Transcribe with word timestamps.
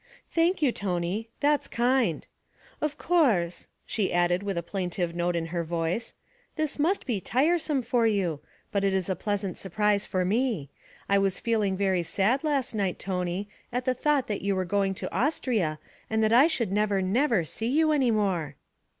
'Thank 0.31 0.63
you, 0.63 0.71
Tony, 0.71 1.29
that's 1.41 1.67
kind. 1.67 2.25
Of 2.81 2.97
course,' 2.97 3.67
she 3.85 4.11
added 4.11 4.41
with 4.41 4.57
a 4.57 4.63
plaintive 4.63 5.13
note 5.13 5.35
in 5.35 5.45
her 5.53 5.63
voice, 5.63 6.15
'this 6.55 6.79
must 6.79 7.05
be 7.05 7.21
tiresome 7.21 7.83
for 7.83 8.07
you; 8.07 8.39
but 8.71 8.83
it 8.83 8.93
is 8.95 9.09
a 9.11 9.15
pleasant 9.15 9.59
surprise 9.59 10.07
for 10.07 10.25
me. 10.25 10.71
I 11.07 11.19
was 11.19 11.39
feeling 11.39 11.77
very 11.77 12.01
sad 12.01 12.43
last 12.43 12.73
night, 12.73 12.97
Tony, 12.97 13.47
at 13.71 13.85
the 13.85 13.93
thought 13.93 14.25
that 14.25 14.41
you 14.41 14.55
were 14.55 14.65
going 14.65 14.95
to 14.95 15.13
Austria 15.15 15.77
and 16.09 16.23
that 16.23 16.33
I 16.33 16.47
should 16.47 16.71
never, 16.71 17.03
never 17.03 17.43
see 17.43 17.67
you 17.67 17.91
any 17.91 18.09
more.' 18.09 18.55